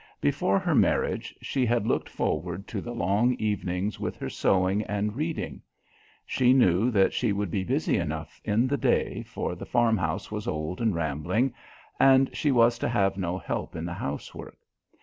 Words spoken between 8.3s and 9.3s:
in the day,